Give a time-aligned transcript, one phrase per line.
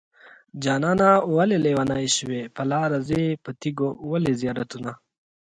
[0.63, 4.91] جانانه ولې لېونی شوې په لاره ځې په تيګو ولې زيارتونه